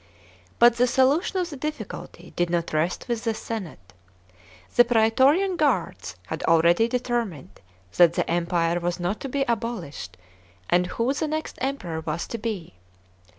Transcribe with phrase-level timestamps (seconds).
[0.57, 3.93] But the solution of the difficulty did not rest with the senate.
[4.75, 7.61] The prastorian guards had already determined
[7.97, 10.17] that the Empire was not to be abolish d,
[10.71, 12.73] and who the next Kmperor was to be.